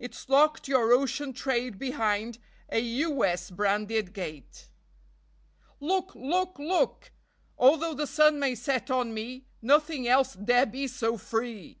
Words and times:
It's 0.00 0.28
locked 0.28 0.66
your 0.66 0.92
ocean 0.92 1.32
trade 1.32 1.78
behind 1.78 2.38
A" 2.68 2.80
U. 3.04 3.24
S." 3.24 3.48
branded 3.48 4.12
gate. 4.12 4.70
Look! 5.78 6.16
Look! 6.16 6.58
Look! 6.58 7.12
Although 7.56 7.94
the 7.94 8.08
sun 8.08 8.40
may 8.40 8.56
set 8.56 8.90
on 8.90 9.14
me, 9.14 9.44
Nothing 9.62 10.08
else 10.08 10.34
dare 10.34 10.66
be 10.66 10.88
so 10.88 11.16
free! 11.16 11.78